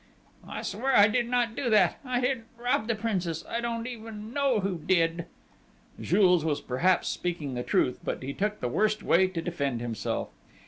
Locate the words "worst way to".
8.67-9.41